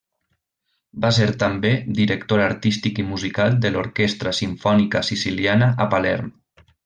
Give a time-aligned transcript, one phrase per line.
[1.03, 6.33] Va ser també, director artístic i musical de l'Orquestra Simfònica Siciliana a Palerm.